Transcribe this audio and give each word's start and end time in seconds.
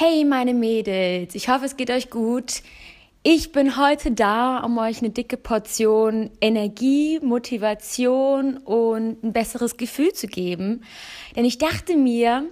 Hey 0.00 0.24
meine 0.24 0.54
Mädels, 0.54 1.34
ich 1.34 1.48
hoffe 1.48 1.64
es 1.64 1.76
geht 1.76 1.90
euch 1.90 2.08
gut. 2.08 2.62
Ich 3.24 3.50
bin 3.50 3.76
heute 3.76 4.12
da, 4.12 4.60
um 4.60 4.78
euch 4.78 5.00
eine 5.00 5.10
dicke 5.10 5.36
Portion 5.36 6.30
Energie, 6.40 7.18
Motivation 7.18 8.58
und 8.58 9.24
ein 9.24 9.32
besseres 9.32 9.76
Gefühl 9.76 10.12
zu 10.12 10.28
geben. 10.28 10.84
Denn 11.34 11.44
ich 11.44 11.58
dachte 11.58 11.96
mir, 11.96 12.44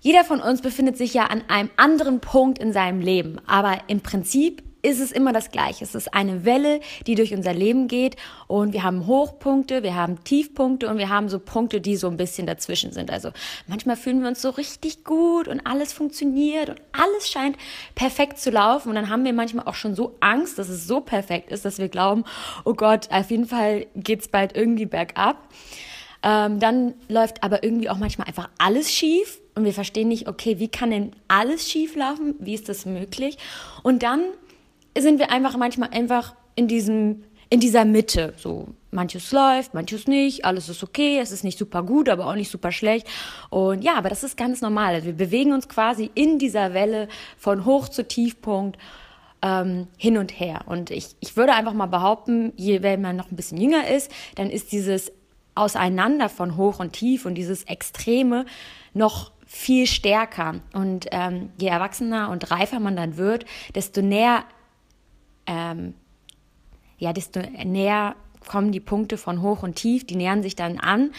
jeder 0.00 0.24
von 0.24 0.40
uns 0.40 0.62
befindet 0.62 0.96
sich 0.96 1.12
ja 1.12 1.24
an 1.26 1.42
einem 1.48 1.68
anderen 1.76 2.20
Punkt 2.20 2.58
in 2.58 2.72
seinem 2.72 3.02
Leben. 3.02 3.42
Aber 3.46 3.78
im 3.88 4.00
Prinzip 4.00 4.62
ist 4.86 5.00
es 5.00 5.10
immer 5.10 5.32
das 5.32 5.50
Gleiche. 5.50 5.82
Es 5.82 5.96
ist 5.96 6.14
eine 6.14 6.44
Welle, 6.44 6.78
die 7.08 7.16
durch 7.16 7.34
unser 7.34 7.52
Leben 7.52 7.88
geht 7.88 8.14
und 8.46 8.72
wir 8.72 8.84
haben 8.84 9.08
Hochpunkte, 9.08 9.82
wir 9.82 9.96
haben 9.96 10.22
Tiefpunkte 10.22 10.88
und 10.88 10.98
wir 10.98 11.08
haben 11.08 11.28
so 11.28 11.40
Punkte, 11.40 11.80
die 11.80 11.96
so 11.96 12.06
ein 12.06 12.16
bisschen 12.16 12.46
dazwischen 12.46 12.92
sind. 12.92 13.10
Also 13.10 13.32
manchmal 13.66 13.96
fühlen 13.96 14.22
wir 14.22 14.28
uns 14.28 14.40
so 14.40 14.50
richtig 14.50 15.02
gut 15.02 15.48
und 15.48 15.66
alles 15.66 15.92
funktioniert 15.92 16.68
und 16.68 16.80
alles 16.92 17.28
scheint 17.28 17.56
perfekt 17.96 18.38
zu 18.38 18.50
laufen 18.50 18.90
und 18.90 18.94
dann 18.94 19.10
haben 19.10 19.24
wir 19.24 19.32
manchmal 19.32 19.66
auch 19.66 19.74
schon 19.74 19.96
so 19.96 20.14
Angst, 20.20 20.56
dass 20.56 20.68
es 20.68 20.86
so 20.86 21.00
perfekt 21.00 21.50
ist, 21.50 21.64
dass 21.64 21.78
wir 21.78 21.88
glauben, 21.88 22.22
oh 22.64 22.74
Gott, 22.74 23.10
auf 23.10 23.32
jeden 23.32 23.46
Fall 23.46 23.86
geht's 23.96 24.28
bald 24.28 24.54
irgendwie 24.54 24.86
bergab. 24.86 25.48
Ähm, 26.22 26.60
dann 26.60 26.94
läuft 27.08 27.42
aber 27.42 27.64
irgendwie 27.64 27.90
auch 27.90 27.98
manchmal 27.98 28.28
einfach 28.28 28.50
alles 28.58 28.92
schief 28.92 29.40
und 29.56 29.64
wir 29.64 29.74
verstehen 29.74 30.06
nicht, 30.06 30.28
okay, 30.28 30.60
wie 30.60 30.68
kann 30.68 30.92
denn 30.92 31.10
alles 31.26 31.68
schief 31.68 31.96
laufen? 31.96 32.36
Wie 32.38 32.54
ist 32.54 32.68
das 32.68 32.86
möglich? 32.86 33.36
Und 33.82 34.04
dann 34.04 34.20
sind 35.02 35.18
wir 35.18 35.30
einfach 35.30 35.56
manchmal 35.56 35.90
einfach 35.90 36.34
in 36.54 36.68
diesem, 36.68 37.24
in 37.50 37.60
dieser 37.60 37.84
Mitte. 37.84 38.34
So, 38.36 38.68
manches 38.90 39.30
läuft, 39.30 39.74
manches 39.74 40.06
nicht, 40.06 40.44
alles 40.44 40.68
ist 40.68 40.82
okay, 40.82 41.18
es 41.20 41.30
ist 41.30 41.44
nicht 41.44 41.58
super 41.58 41.82
gut, 41.82 42.08
aber 42.08 42.26
auch 42.26 42.34
nicht 42.34 42.50
super 42.50 42.72
schlecht. 42.72 43.06
Und 43.50 43.82
ja, 43.82 43.94
aber 43.96 44.08
das 44.08 44.24
ist 44.24 44.36
ganz 44.36 44.60
normal. 44.60 44.94
Also 44.94 45.06
wir 45.06 45.16
bewegen 45.16 45.52
uns 45.52 45.68
quasi 45.68 46.10
in 46.14 46.38
dieser 46.38 46.74
Welle 46.74 47.08
von 47.36 47.64
Hoch 47.64 47.88
zu 47.88 48.06
Tiefpunkt 48.06 48.78
ähm, 49.42 49.86
hin 49.96 50.18
und 50.18 50.40
her. 50.40 50.62
Und 50.66 50.90
ich, 50.90 51.14
ich 51.20 51.36
würde 51.36 51.54
einfach 51.54 51.74
mal 51.74 51.86
behaupten, 51.86 52.52
je, 52.56 52.82
wenn 52.82 53.00
man 53.00 53.16
noch 53.16 53.30
ein 53.30 53.36
bisschen 53.36 53.60
jünger 53.60 53.88
ist, 53.88 54.10
dann 54.34 54.50
ist 54.50 54.72
dieses 54.72 55.12
Auseinander 55.54 56.28
von 56.28 56.56
Hoch 56.56 56.80
und 56.80 56.92
Tief 56.92 57.26
und 57.26 57.34
dieses 57.34 57.64
Extreme 57.64 58.44
noch 58.92 59.30
viel 59.46 59.86
stärker. 59.86 60.56
Und 60.72 61.06
ähm, 61.12 61.50
je 61.58 61.68
erwachsener 61.68 62.30
und 62.30 62.50
reifer 62.50 62.80
man 62.80 62.96
dann 62.96 63.16
wird, 63.16 63.46
desto 63.74 64.02
näher 64.02 64.44
ähm, 65.46 65.94
ja, 66.98 67.12
desto 67.12 67.40
näher 67.40 68.16
kommen 68.46 68.72
die 68.72 68.80
Punkte 68.80 69.18
von 69.18 69.42
hoch 69.42 69.62
und 69.62 69.76
tief, 69.76 70.06
die 70.06 70.16
nähern 70.16 70.42
sich 70.42 70.56
dann 70.56 70.78
an. 70.78 71.12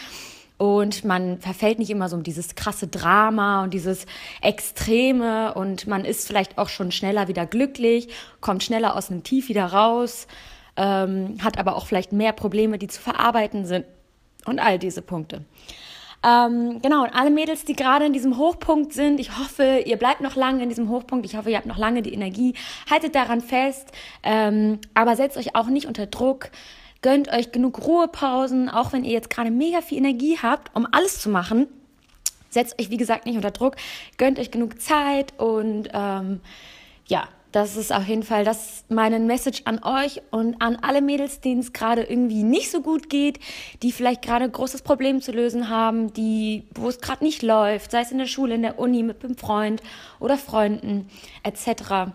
Und 0.57 1.05
man 1.05 1.37
verfällt 1.39 1.77
nicht 1.77 1.91
immer 1.91 2.09
so 2.09 2.15
um 2.15 2.23
dieses 2.23 2.55
krasse 2.55 2.87
Drama 2.87 3.63
und 3.63 3.75
dieses 3.75 4.07
Extreme 4.41 5.53
und 5.53 5.85
man 5.85 6.03
ist 6.03 6.25
vielleicht 6.25 6.57
auch 6.57 6.69
schon 6.69 6.91
schneller 6.91 7.27
wieder 7.27 7.45
glücklich, 7.45 8.09
kommt 8.41 8.63
schneller 8.63 8.95
aus 8.95 9.11
einem 9.11 9.21
Tief 9.21 9.49
wieder 9.49 9.65
raus, 9.65 10.25
ähm, 10.75 11.37
hat 11.43 11.59
aber 11.59 11.75
auch 11.75 11.85
vielleicht 11.85 12.11
mehr 12.11 12.33
Probleme, 12.33 12.79
die 12.79 12.87
zu 12.87 12.99
verarbeiten 12.99 13.67
sind 13.67 13.85
und 14.45 14.59
all 14.59 14.79
diese 14.79 15.03
Punkte. 15.03 15.45
Ähm, 16.23 16.81
genau, 16.81 17.03
und 17.03 17.11
alle 17.11 17.29
Mädels, 17.29 17.63
die 17.63 17.75
gerade 17.75 18.05
in 18.05 18.13
diesem 18.13 18.37
Hochpunkt 18.37 18.93
sind, 18.93 19.19
ich 19.19 19.37
hoffe, 19.37 19.83
ihr 19.85 19.97
bleibt 19.97 20.21
noch 20.21 20.35
lange 20.35 20.63
in 20.63 20.69
diesem 20.69 20.89
Hochpunkt. 20.89 21.25
Ich 21.25 21.35
hoffe, 21.35 21.51
ihr 21.51 21.57
habt 21.57 21.67
noch 21.67 21.77
lange 21.77 22.01
die 22.01 22.13
Energie. 22.13 22.53
Haltet 22.89 23.15
daran 23.15 23.41
fest, 23.41 23.91
ähm, 24.23 24.79
aber 24.93 25.15
setzt 25.15 25.37
euch 25.37 25.55
auch 25.55 25.67
nicht 25.67 25.85
unter 25.87 26.07
Druck. 26.07 26.49
Gönnt 27.01 27.31
euch 27.31 27.51
genug 27.51 27.85
Ruhepausen, 27.85 28.69
auch 28.69 28.91
wenn 28.93 29.03
ihr 29.03 29.11
jetzt 29.11 29.29
gerade 29.29 29.51
mega 29.51 29.81
viel 29.81 29.99
Energie 29.99 30.37
habt, 30.41 30.75
um 30.75 30.87
alles 30.91 31.19
zu 31.19 31.29
machen. 31.29 31.67
Setzt 32.49 32.81
euch, 32.81 32.89
wie 32.89 32.97
gesagt, 32.97 33.25
nicht 33.25 33.35
unter 33.35 33.51
Druck. 33.51 33.75
Gönnt 34.17 34.39
euch 34.39 34.49
genug 34.49 34.81
Zeit 34.81 35.33
und 35.37 35.89
ähm, 35.93 36.39
ja, 37.05 37.27
das 37.57 37.75
ist 37.75 37.91
auf 37.91 38.07
jeden 38.07 38.21
Fall 38.21 38.43
das 38.43 38.85
meine 38.87 39.19
Message 39.19 39.63
an 39.65 39.83
euch 39.83 40.21
und 40.29 40.61
an 40.61 40.77
alle 40.83 41.01
Mädels, 41.01 41.41
denen 41.41 41.61
es 41.61 41.73
gerade 41.73 42.03
irgendwie 42.03 42.43
nicht 42.43 42.69
so 42.69 42.81
gut 42.81 43.09
geht, 43.09 43.39
die 43.81 43.91
vielleicht 43.91 44.21
gerade 44.21 44.45
ein 44.45 44.51
großes 44.51 44.83
Problem 44.83 45.21
zu 45.21 45.31
lösen 45.31 45.67
haben, 45.67 46.13
die 46.13 46.65
wo 46.75 46.87
es 46.87 47.01
gerade 47.01 47.23
nicht 47.23 47.41
läuft, 47.41 47.89
sei 47.89 48.01
es 48.01 48.11
in 48.11 48.19
der 48.19 48.27
Schule, 48.27 48.53
in 48.53 48.61
der 48.61 48.77
Uni 48.77 49.01
mit 49.01 49.25
einem 49.25 49.35
Freund 49.35 49.81
oder 50.19 50.37
Freunden 50.37 51.09
etc. 51.41 52.11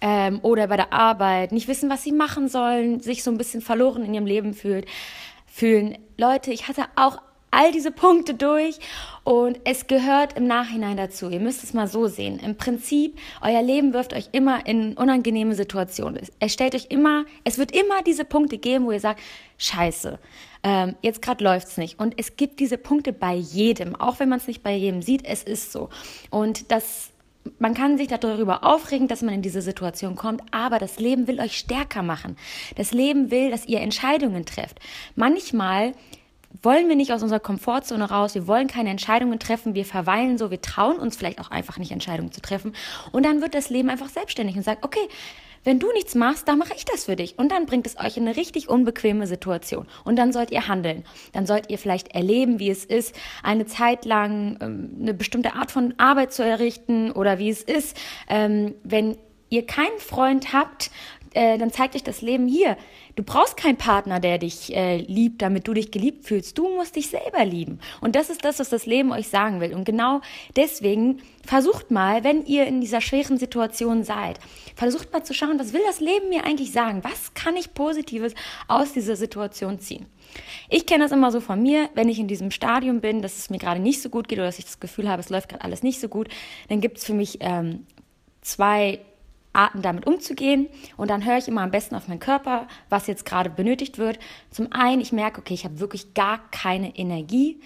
Ähm, 0.00 0.38
oder 0.40 0.68
bei 0.68 0.78
der 0.78 0.94
Arbeit, 0.94 1.52
nicht 1.52 1.68
wissen, 1.68 1.90
was 1.90 2.02
sie 2.02 2.12
machen 2.12 2.48
sollen, 2.48 3.00
sich 3.00 3.22
so 3.22 3.30
ein 3.30 3.36
bisschen 3.36 3.60
verloren 3.60 4.06
in 4.06 4.14
ihrem 4.14 4.24
Leben 4.24 4.54
fühlt, 4.54 4.86
fühlen. 5.46 5.98
Leute, 6.16 6.50
ich 6.50 6.66
hatte 6.66 6.84
auch 6.96 7.20
all 7.50 7.72
diese 7.72 7.90
Punkte 7.90 8.34
durch 8.34 8.78
und 9.24 9.60
es 9.64 9.86
gehört 9.86 10.36
im 10.36 10.46
Nachhinein 10.46 10.96
dazu. 10.96 11.28
Ihr 11.28 11.40
müsst 11.40 11.64
es 11.64 11.74
mal 11.74 11.86
so 11.86 12.06
sehen. 12.06 12.38
Im 12.38 12.56
Prinzip, 12.56 13.18
euer 13.42 13.62
Leben 13.62 13.92
wirft 13.92 14.12
euch 14.12 14.28
immer 14.32 14.66
in 14.66 14.94
unangenehme 14.94 15.54
Situationen. 15.54 16.20
Es 16.38 16.52
stellt 16.52 16.74
euch 16.74 16.86
immer, 16.90 17.24
es 17.44 17.58
wird 17.58 17.72
immer 17.72 18.02
diese 18.02 18.24
Punkte 18.24 18.58
geben, 18.58 18.86
wo 18.86 18.92
ihr 18.92 19.00
sagt, 19.00 19.20
scheiße, 19.58 20.18
ähm, 20.62 20.94
jetzt 21.02 21.22
gerade 21.22 21.42
läuft's 21.42 21.76
nicht. 21.76 21.98
Und 21.98 22.14
es 22.18 22.36
gibt 22.36 22.60
diese 22.60 22.78
Punkte 22.78 23.12
bei 23.12 23.34
jedem, 23.34 23.96
auch 23.96 24.20
wenn 24.20 24.28
man 24.28 24.38
es 24.38 24.46
nicht 24.46 24.62
bei 24.62 24.74
jedem 24.74 25.02
sieht, 25.02 25.24
es 25.24 25.42
ist 25.42 25.72
so. 25.72 25.88
Und 26.30 26.70
das 26.70 27.10
man 27.58 27.72
kann 27.72 27.96
sich 27.96 28.08
darüber 28.08 28.64
aufregen, 28.64 29.08
dass 29.08 29.22
man 29.22 29.34
in 29.34 29.42
diese 29.42 29.62
Situation 29.62 30.14
kommt, 30.14 30.42
aber 30.50 30.78
das 30.78 30.98
Leben 30.98 31.26
will 31.26 31.40
euch 31.40 31.56
stärker 31.56 32.02
machen. 32.02 32.36
Das 32.76 32.92
Leben 32.92 33.30
will, 33.30 33.50
dass 33.50 33.66
ihr 33.66 33.80
Entscheidungen 33.80 34.44
trefft. 34.44 34.78
Manchmal 35.16 35.94
wollen 36.62 36.88
wir 36.88 36.96
nicht 36.96 37.12
aus 37.12 37.22
unserer 37.22 37.40
Komfortzone 37.40 38.10
raus, 38.10 38.34
wir 38.34 38.46
wollen 38.46 38.66
keine 38.66 38.90
Entscheidungen 38.90 39.38
treffen, 39.38 39.74
wir 39.74 39.84
verweilen 39.84 40.38
so, 40.38 40.50
wir 40.50 40.60
trauen 40.60 40.98
uns 40.98 41.16
vielleicht 41.16 41.40
auch 41.40 41.50
einfach 41.50 41.78
nicht 41.78 41.92
Entscheidungen 41.92 42.32
zu 42.32 42.40
treffen 42.40 42.74
und 43.12 43.24
dann 43.24 43.40
wird 43.40 43.54
das 43.54 43.70
Leben 43.70 43.88
einfach 43.88 44.08
selbstständig 44.08 44.56
und 44.56 44.62
sagt, 44.62 44.84
okay, 44.84 45.08
wenn 45.64 45.78
du 45.78 45.92
nichts 45.92 46.14
machst, 46.14 46.48
dann 46.48 46.58
mache 46.58 46.74
ich 46.74 46.84
das 46.84 47.04
für 47.04 47.16
dich. 47.16 47.38
Und 47.38 47.52
dann 47.52 47.66
bringt 47.66 47.86
es 47.86 47.98
euch 47.98 48.16
in 48.16 48.26
eine 48.26 48.36
richtig 48.36 48.68
unbequeme 48.68 49.26
Situation. 49.26 49.86
Und 50.04 50.16
dann 50.16 50.32
sollt 50.32 50.50
ihr 50.50 50.68
handeln. 50.68 51.04
Dann 51.32 51.44
sollt 51.44 51.68
ihr 51.68 51.78
vielleicht 51.78 52.14
erleben, 52.14 52.58
wie 52.58 52.70
es 52.70 52.84
ist, 52.84 53.14
eine 53.42 53.66
Zeit 53.66 54.06
lang 54.06 54.56
ähm, 54.60 54.96
eine 55.00 55.12
bestimmte 55.12 55.54
Art 55.54 55.70
von 55.70 55.94
Arbeit 55.98 56.32
zu 56.32 56.42
errichten 56.42 57.10
oder 57.10 57.38
wie 57.38 57.50
es 57.50 57.62
ist, 57.62 57.96
ähm, 58.28 58.74
wenn 58.84 59.18
ihr 59.50 59.66
keinen 59.66 59.98
Freund 59.98 60.52
habt, 60.52 60.90
äh, 61.34 61.58
dann 61.58 61.70
zeigt 61.70 61.94
euch 61.94 62.02
das 62.02 62.22
Leben 62.22 62.46
hier. 62.48 62.76
Du 63.16 63.22
brauchst 63.22 63.56
keinen 63.56 63.76
Partner, 63.76 64.20
der 64.20 64.38
dich 64.38 64.74
äh, 64.74 64.96
liebt, 64.96 65.42
damit 65.42 65.68
du 65.68 65.74
dich 65.74 65.90
geliebt 65.90 66.24
fühlst. 66.24 66.58
Du 66.58 66.68
musst 66.68 66.96
dich 66.96 67.08
selber 67.08 67.44
lieben. 67.44 67.78
Und 68.00 68.16
das 68.16 68.30
ist 68.30 68.44
das, 68.44 68.58
was 68.58 68.68
das 68.68 68.86
Leben 68.86 69.12
euch 69.12 69.28
sagen 69.28 69.60
will. 69.60 69.74
Und 69.74 69.84
genau 69.84 70.20
deswegen 70.56 71.20
versucht 71.44 71.90
mal, 71.90 72.24
wenn 72.24 72.44
ihr 72.44 72.66
in 72.66 72.80
dieser 72.80 73.00
schweren 73.00 73.38
Situation 73.38 74.04
seid, 74.04 74.38
versucht 74.74 75.12
mal 75.12 75.22
zu 75.22 75.34
schauen, 75.34 75.58
was 75.58 75.72
will 75.72 75.82
das 75.86 76.00
Leben 76.00 76.28
mir 76.28 76.44
eigentlich 76.44 76.72
sagen? 76.72 77.02
Was 77.02 77.34
kann 77.34 77.56
ich 77.56 77.74
Positives 77.74 78.34
aus 78.68 78.92
dieser 78.92 79.16
Situation 79.16 79.78
ziehen? 79.78 80.06
Ich 80.68 80.86
kenne 80.86 81.04
das 81.04 81.12
immer 81.12 81.32
so 81.32 81.40
von 81.40 81.60
mir, 81.60 81.88
wenn 81.94 82.08
ich 82.08 82.18
in 82.18 82.28
diesem 82.28 82.50
Stadium 82.50 83.00
bin, 83.00 83.22
dass 83.22 83.36
es 83.36 83.50
mir 83.50 83.58
gerade 83.58 83.80
nicht 83.80 84.00
so 84.00 84.08
gut 84.08 84.28
geht 84.28 84.38
oder 84.38 84.46
dass 84.46 84.58
ich 84.58 84.64
das 84.64 84.80
Gefühl 84.80 85.08
habe, 85.08 85.20
es 85.20 85.30
läuft 85.30 85.48
gerade 85.48 85.64
alles 85.64 85.82
nicht 85.82 86.00
so 86.00 86.08
gut, 86.08 86.28
dann 86.68 86.80
gibt 86.80 86.98
es 86.98 87.04
für 87.04 87.14
mich 87.14 87.38
ähm, 87.40 87.86
zwei 88.40 89.00
Arten 89.52 89.82
damit 89.82 90.06
umzugehen. 90.06 90.68
Und 90.96 91.10
dann 91.10 91.24
höre 91.24 91.38
ich 91.38 91.48
immer 91.48 91.62
am 91.62 91.70
besten 91.70 91.94
auf 91.94 92.08
meinen 92.08 92.20
Körper, 92.20 92.66
was 92.88 93.06
jetzt 93.06 93.24
gerade 93.24 93.50
benötigt 93.50 93.98
wird. 93.98 94.18
Zum 94.50 94.72
einen, 94.72 95.00
ich 95.00 95.12
merke, 95.12 95.40
okay, 95.40 95.54
ich 95.54 95.64
habe 95.64 95.80
wirklich 95.80 96.14
gar 96.14 96.38
keine 96.50 96.96
Energie. 96.96 97.60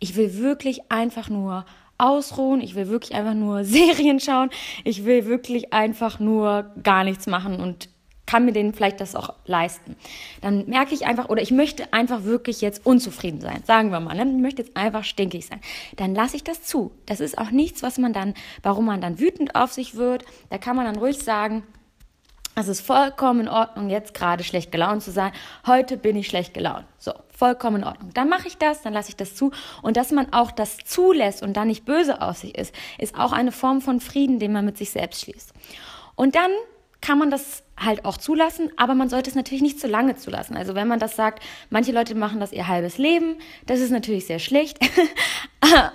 Ich 0.00 0.16
will 0.16 0.38
wirklich 0.38 0.90
einfach 0.90 1.28
nur 1.28 1.64
ausruhen. 1.98 2.60
Ich 2.60 2.74
will 2.74 2.88
wirklich 2.88 3.14
einfach 3.14 3.34
nur 3.34 3.64
Serien 3.66 4.20
schauen. 4.20 4.50
Ich 4.84 5.04
will 5.04 5.26
wirklich 5.26 5.72
einfach 5.72 6.20
nur 6.20 6.72
gar 6.82 7.04
nichts 7.04 7.26
machen 7.26 7.60
und 7.60 7.88
kann 8.28 8.44
mir 8.44 8.52
den 8.52 8.74
vielleicht 8.74 9.00
das 9.00 9.16
auch 9.16 9.32
leisten. 9.46 9.96
Dann 10.42 10.66
merke 10.66 10.94
ich 10.94 11.06
einfach, 11.06 11.30
oder 11.30 11.40
ich 11.40 11.50
möchte 11.50 11.94
einfach 11.94 12.24
wirklich 12.24 12.60
jetzt 12.60 12.84
unzufrieden 12.84 13.40
sein, 13.40 13.62
sagen 13.66 13.90
wir 13.90 14.00
mal, 14.00 14.14
ne? 14.14 14.30
ich 14.30 14.42
möchte 14.42 14.60
jetzt 14.60 14.76
einfach 14.76 15.02
stinkig 15.02 15.46
sein. 15.46 15.60
Dann 15.96 16.14
lasse 16.14 16.36
ich 16.36 16.44
das 16.44 16.62
zu. 16.62 16.90
Das 17.06 17.20
ist 17.20 17.38
auch 17.38 17.50
nichts, 17.50 17.82
was 17.82 17.96
man 17.96 18.12
dann, 18.12 18.34
warum 18.62 18.84
man 18.84 19.00
dann 19.00 19.18
wütend 19.18 19.54
auf 19.54 19.72
sich 19.72 19.94
wird. 19.94 20.26
Da 20.50 20.58
kann 20.58 20.76
man 20.76 20.84
dann 20.84 20.96
ruhig 20.96 21.18
sagen, 21.18 21.62
es 22.54 22.68
ist 22.68 22.82
vollkommen 22.82 23.40
in 23.40 23.48
Ordnung, 23.48 23.88
jetzt 23.88 24.12
gerade 24.12 24.44
schlecht 24.44 24.72
gelaunt 24.72 25.02
zu 25.02 25.10
sein. 25.10 25.32
Heute 25.66 25.96
bin 25.96 26.14
ich 26.14 26.26
schlecht 26.26 26.52
gelaunt. 26.52 26.84
So, 26.98 27.14
vollkommen 27.34 27.76
in 27.76 27.84
Ordnung. 27.84 28.10
Dann 28.12 28.28
mache 28.28 28.48
ich 28.48 28.58
das, 28.58 28.82
dann 28.82 28.92
lasse 28.92 29.08
ich 29.08 29.16
das 29.16 29.36
zu. 29.36 29.52
Und 29.80 29.96
dass 29.96 30.10
man 30.10 30.34
auch 30.34 30.50
das 30.50 30.76
zulässt 30.84 31.42
und 31.42 31.56
dann 31.56 31.68
nicht 31.68 31.86
böse 31.86 32.20
auf 32.20 32.36
sich 32.36 32.58
ist, 32.58 32.74
ist 32.98 33.18
auch 33.18 33.32
eine 33.32 33.52
Form 33.52 33.80
von 33.80 34.00
Frieden, 34.00 34.38
den 34.38 34.52
man 34.52 34.66
mit 34.66 34.76
sich 34.76 34.90
selbst 34.90 35.22
schließt. 35.22 35.54
Und 36.14 36.34
dann 36.34 36.50
kann 37.00 37.18
man 37.18 37.30
das 37.30 37.62
halt 37.78 38.04
auch 38.04 38.16
zulassen, 38.16 38.70
aber 38.76 38.94
man 38.94 39.08
sollte 39.08 39.30
es 39.30 39.36
natürlich 39.36 39.62
nicht 39.62 39.80
zu 39.80 39.86
lange 39.86 40.16
zulassen. 40.16 40.56
Also 40.56 40.74
wenn 40.74 40.88
man 40.88 40.98
das 40.98 41.16
sagt, 41.16 41.42
manche 41.70 41.92
Leute 41.92 42.14
machen 42.14 42.40
das 42.40 42.52
ihr 42.52 42.66
halbes 42.66 42.98
Leben, 42.98 43.36
das 43.66 43.80
ist 43.80 43.90
natürlich 43.90 44.26
sehr 44.26 44.40
schlecht. 44.40 44.78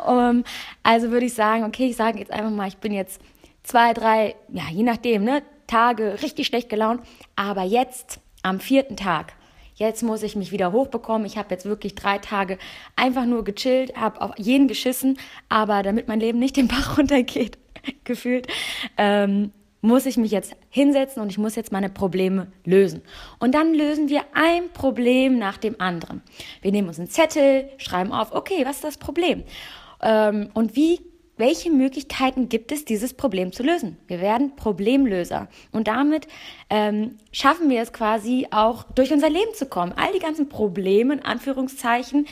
um, 0.08 0.44
also 0.84 1.12
würde 1.12 1.26
ich 1.26 1.34
sagen, 1.34 1.66
okay, 1.66 1.88
ich 1.88 1.96
sage 1.96 2.20
jetzt 2.20 2.32
einfach 2.32 2.52
mal, 2.52 2.68
ich 2.68 2.78
bin 2.78 2.94
jetzt 2.94 3.20
zwei, 3.64 3.94
drei, 3.94 4.36
ja, 4.50 4.64
je 4.72 4.84
nachdem, 4.84 5.24
ne, 5.24 5.44
Tage 5.68 6.22
richtig 6.22 6.48
schlecht 6.48 6.70
gelaunt, 6.70 7.02
aber 7.36 7.64
jetzt 7.64 8.20
am 8.44 8.60
vierten 8.60 8.98
Tag, 8.98 9.34
jetzt 9.76 10.04
muss 10.04 10.24
ich 10.24 10.36
mich 10.36 10.52
wieder 10.52 10.72
hochbekommen. 10.72 11.26
Ich 11.26 11.38
habe 11.38 11.50
jetzt 11.52 11.66
wirklich 11.66 11.96
drei 11.96 12.18
Tage 12.18 12.58
einfach 12.96 13.26
nur 13.26 13.44
gechillt, 13.44 13.96
habe 13.96 14.22
auf 14.22 14.32
jeden 14.38 14.68
geschissen, 14.68 15.18
aber 15.50 15.84
damit 15.84 16.08
mein 16.08 16.20
Leben 16.20 16.40
nicht 16.40 16.58
den 16.58 16.68
Bach 16.68 16.98
runtergeht, 16.98 17.58
gefühlt, 18.04 18.48
ähm, 18.98 19.52
muss 19.84 20.06
ich 20.06 20.16
mich 20.16 20.32
jetzt 20.32 20.56
hinsetzen 20.70 21.22
und 21.22 21.30
ich 21.30 21.38
muss 21.38 21.56
jetzt 21.56 21.74
meine 21.74 21.90
Probleme 21.90 22.48
lösen. 22.64 23.02
Und 23.40 23.54
dann 23.54 23.74
lösen 23.74 24.08
wir 24.08 24.22
ein 24.34 24.70
Problem 24.72 25.38
nach 25.38 25.58
dem 25.58 25.80
anderen. 25.80 26.24
Wir 26.62 26.72
nehmen 26.72 26.88
uns 26.88 27.00
einen 27.00 27.10
Zettel, 27.10 27.70
schreiben 27.78 28.14
auf, 28.14 28.32
okay, 28.32 28.64
was 28.66 28.78
ist 28.78 28.86
das 28.86 28.98
Problem? 28.98 29.44
Ähm, 30.02 30.50
und 30.54 30.78
wie 30.78 31.00
welche 31.36 31.72
Möglichkeiten 31.72 32.48
gibt 32.48 32.72
es, 32.72 32.86
dieses 32.86 33.16
Problem 33.16 33.52
zu 33.52 33.64
lösen? 33.64 33.98
Wir 34.08 34.22
werden 34.22 34.56
Problemlöser. 34.56 35.50
Und 35.72 35.88
damit 35.88 36.28
ähm, 36.70 37.18
schaffen 37.32 37.70
wir 37.70 37.82
es 37.82 37.92
quasi 37.92 38.48
auch, 38.52 38.84
durch 38.84 39.12
unser 39.12 39.30
Leben 39.30 39.54
zu 39.56 39.66
kommen. 39.66 39.94
All 39.96 40.14
die 40.14 40.20
ganzen 40.20 40.48
Probleme, 40.48 41.16
in 41.16 41.26
Anführungszeichen, 41.26 42.28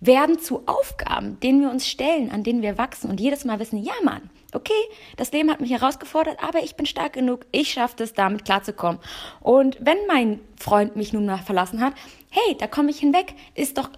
werden 0.00 0.38
zu 0.38 0.62
Aufgaben, 0.66 1.38
denen 1.40 1.60
wir 1.60 1.70
uns 1.70 1.86
stellen, 1.86 2.30
an 2.30 2.42
denen 2.42 2.62
wir 2.62 2.78
wachsen 2.78 3.10
und 3.10 3.20
jedes 3.20 3.44
Mal 3.44 3.60
wissen, 3.60 3.76
ja 3.76 3.92
Mann, 4.02 4.30
okay, 4.56 4.72
das 5.16 5.32
Leben 5.32 5.50
hat 5.50 5.60
mich 5.60 5.70
herausgefordert, 5.70 6.42
aber 6.42 6.62
ich 6.62 6.76
bin 6.76 6.86
stark 6.86 7.14
genug, 7.14 7.46
ich 7.52 7.72
schaffe 7.72 8.02
es, 8.02 8.14
damit 8.14 8.44
klarzukommen. 8.44 9.00
Und 9.40 9.76
wenn 9.80 9.98
mein 10.06 10.40
Freund 10.58 10.96
mich 10.96 11.12
nun 11.12 11.26
mal 11.26 11.38
verlassen 11.38 11.80
hat, 11.80 11.94
hey, 12.30 12.56
da 12.58 12.66
komme 12.66 12.90
ich 12.90 12.98
hinweg, 12.98 13.34
ist 13.54 13.78
doch 13.78 13.90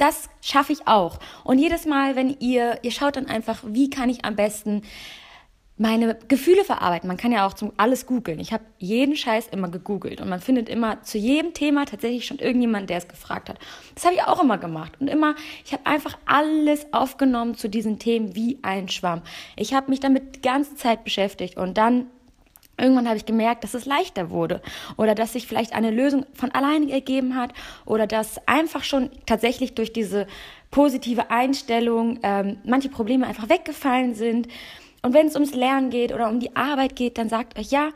das 0.00 0.30
schaffe 0.40 0.72
ich 0.72 0.88
auch. 0.88 1.18
Und 1.44 1.58
jedes 1.58 1.84
Mal, 1.84 2.16
wenn 2.16 2.34
ihr, 2.40 2.78
ihr 2.82 2.90
schaut 2.90 3.16
dann 3.16 3.26
einfach, 3.26 3.60
wie 3.66 3.90
kann 3.90 4.08
ich 4.08 4.24
am 4.24 4.34
besten 4.34 4.82
meine 5.80 6.14
Gefühle 6.28 6.62
verarbeiten. 6.62 7.08
Man 7.08 7.16
kann 7.16 7.32
ja 7.32 7.46
auch 7.46 7.54
zum 7.54 7.72
alles 7.78 8.04
googeln. 8.04 8.38
Ich 8.38 8.52
habe 8.52 8.62
jeden 8.76 9.16
Scheiß 9.16 9.48
immer 9.48 9.70
gegoogelt 9.70 10.20
und 10.20 10.28
man 10.28 10.40
findet 10.40 10.68
immer 10.68 11.02
zu 11.02 11.16
jedem 11.16 11.54
Thema 11.54 11.86
tatsächlich 11.86 12.26
schon 12.26 12.38
irgendjemand, 12.38 12.90
der 12.90 12.98
es 12.98 13.08
gefragt 13.08 13.48
hat. 13.48 13.58
Das 13.94 14.04
habe 14.04 14.14
ich 14.14 14.22
auch 14.22 14.42
immer 14.42 14.58
gemacht 14.58 14.92
und 15.00 15.08
immer, 15.08 15.34
ich 15.64 15.72
habe 15.72 15.86
einfach 15.86 16.18
alles 16.26 16.92
aufgenommen 16.92 17.54
zu 17.54 17.70
diesen 17.70 17.98
Themen 17.98 18.34
wie 18.34 18.58
ein 18.60 18.90
Schwamm. 18.90 19.22
Ich 19.56 19.72
habe 19.72 19.88
mich 19.88 20.00
damit 20.00 20.36
die 20.36 20.42
ganze 20.42 20.76
Zeit 20.76 21.02
beschäftigt 21.02 21.56
und 21.56 21.78
dann 21.78 22.06
Irgendwann 22.78 23.06
habe 23.08 23.18
ich 23.18 23.26
gemerkt, 23.26 23.62
dass 23.62 23.74
es 23.74 23.84
leichter 23.84 24.30
wurde 24.30 24.62
oder 24.96 25.14
dass 25.14 25.34
sich 25.34 25.46
vielleicht 25.46 25.74
eine 25.74 25.90
Lösung 25.90 26.24
von 26.32 26.50
alleine 26.52 26.90
ergeben 26.90 27.36
hat 27.36 27.52
oder 27.84 28.06
dass 28.06 28.40
einfach 28.48 28.84
schon 28.84 29.10
tatsächlich 29.26 29.74
durch 29.74 29.92
diese 29.92 30.26
positive 30.70 31.30
Einstellung 31.30 32.20
ähm, 32.22 32.56
manche 32.64 32.88
Probleme 32.88 33.26
einfach 33.26 33.50
weggefallen 33.50 34.14
sind. 34.14 34.48
Und 35.02 35.14
wenn 35.14 35.26
es 35.26 35.34
ums 35.34 35.54
Lernen 35.54 35.90
geht 35.90 36.12
oder 36.12 36.28
um 36.28 36.40
die 36.40 36.54
Arbeit 36.56 36.96
geht, 36.96 37.18
dann 37.18 37.28
sagt 37.28 37.58
euch, 37.58 37.70
ja, 37.70 37.90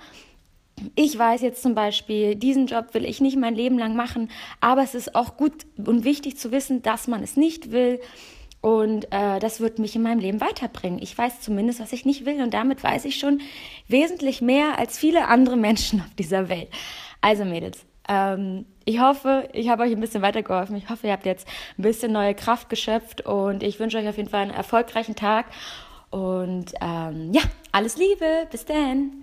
ich 0.96 1.16
weiß 1.16 1.42
jetzt 1.42 1.62
zum 1.62 1.74
Beispiel, 1.74 2.34
diesen 2.34 2.66
Job 2.66 2.94
will 2.94 3.04
ich 3.04 3.20
nicht 3.20 3.36
mein 3.36 3.54
Leben 3.54 3.78
lang 3.78 3.94
machen, 3.94 4.30
aber 4.60 4.82
es 4.82 4.94
ist 4.94 5.14
auch 5.14 5.36
gut 5.36 5.52
und 5.76 6.04
wichtig 6.04 6.36
zu 6.36 6.50
wissen, 6.50 6.82
dass 6.82 7.06
man 7.06 7.22
es 7.22 7.36
nicht 7.36 7.70
will 7.70 8.00
und 8.64 9.12
äh, 9.12 9.40
das 9.40 9.60
wird 9.60 9.78
mich 9.78 9.94
in 9.94 10.00
meinem 10.00 10.20
Leben 10.20 10.40
weiterbringen. 10.40 10.98
Ich 11.02 11.18
weiß 11.18 11.42
zumindest, 11.42 11.80
was 11.80 11.92
ich 11.92 12.06
nicht 12.06 12.24
will. 12.24 12.42
Und 12.42 12.54
damit 12.54 12.82
weiß 12.82 13.04
ich 13.04 13.18
schon 13.18 13.42
wesentlich 13.88 14.40
mehr 14.40 14.78
als 14.78 14.98
viele 14.98 15.28
andere 15.28 15.58
Menschen 15.58 16.00
auf 16.06 16.14
dieser 16.18 16.48
Welt. 16.48 16.68
Also 17.20 17.44
Mädels, 17.44 17.84
ähm, 18.08 18.64
ich 18.86 19.00
hoffe, 19.00 19.50
ich 19.52 19.68
habe 19.68 19.82
euch 19.82 19.92
ein 19.92 20.00
bisschen 20.00 20.22
weitergeholfen. 20.22 20.76
Ich 20.76 20.88
hoffe, 20.88 21.08
ihr 21.08 21.12
habt 21.12 21.26
jetzt 21.26 21.46
ein 21.78 21.82
bisschen 21.82 22.10
neue 22.10 22.34
Kraft 22.34 22.70
geschöpft. 22.70 23.26
Und 23.26 23.62
ich 23.62 23.78
wünsche 23.78 23.98
euch 23.98 24.08
auf 24.08 24.16
jeden 24.16 24.30
Fall 24.30 24.40
einen 24.40 24.50
erfolgreichen 24.50 25.14
Tag. 25.14 25.44
Und 26.14 26.66
ähm, 26.81 27.32
ja, 27.32 27.43
alles 27.72 27.96
Liebe. 27.96 28.46
Bis 28.49 28.64
dann. 28.64 29.11